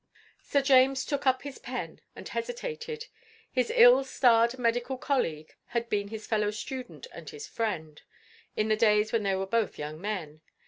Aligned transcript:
Sir 0.41 0.63
James 0.63 1.05
took 1.05 1.27
up 1.27 1.43
his 1.43 1.59
pen 1.59 2.01
and 2.15 2.27
hesitated. 2.27 3.05
His 3.51 3.69
ill 3.75 4.03
starred 4.03 4.57
medical 4.57 4.97
colleague 4.97 5.53
had 5.65 5.89
been 5.91 6.07
his 6.07 6.25
fellow 6.25 6.49
student 6.49 7.05
and 7.13 7.29
his 7.29 7.45
friend, 7.45 8.01
in 8.55 8.67
the 8.67 8.75
days 8.75 9.13
when 9.13 9.21
they 9.21 9.35
were 9.35 9.45
both 9.45 9.77
young 9.77 10.01
men. 10.01 10.41